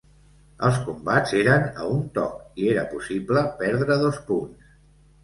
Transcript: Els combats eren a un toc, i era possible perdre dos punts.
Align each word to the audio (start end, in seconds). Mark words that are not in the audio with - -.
Els 0.67 0.77
combats 0.85 1.33
eren 1.41 1.67
a 1.83 1.85
un 1.97 2.01
toc, 2.15 2.39
i 2.63 2.71
era 2.71 2.87
possible 2.95 3.45
perdre 3.61 3.99
dos 4.05 4.19
punts. 4.31 4.73